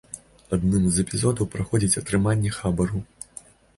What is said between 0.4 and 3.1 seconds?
Адным з эпізодаў праходзіць атрыманне хабару.